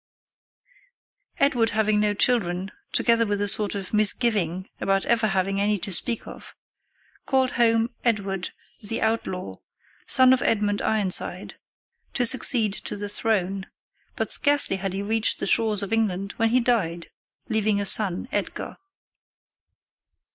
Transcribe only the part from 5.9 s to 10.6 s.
speak of, called home Edward "the Outlaw," son of